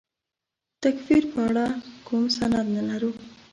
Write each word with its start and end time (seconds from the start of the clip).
د 0.03 0.03
تکفیر 0.83 1.23
په 1.31 1.39
اړه 1.49 1.65
کوم 2.07 2.23
سند 2.37 2.65
نه 2.75 2.83
لرو. 2.89 3.11